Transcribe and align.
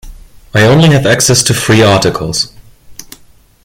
I 0.55 0.63
only 0.63 0.89
have 0.95 1.05
access 1.05 1.43
to 1.43 1.53
free 1.53 1.83
articles. 1.83 2.51